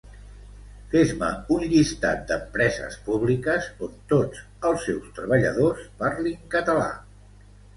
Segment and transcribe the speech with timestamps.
[0.93, 6.91] Fes-me un llistat d'empreses publiques on tots els seus treballadors parlin català